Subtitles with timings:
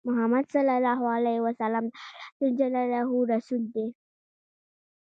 [0.07, 1.85] محمد صلی الله عليه وسلم
[2.57, 3.87] د الله رسول دی